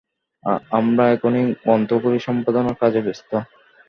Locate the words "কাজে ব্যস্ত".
2.81-3.31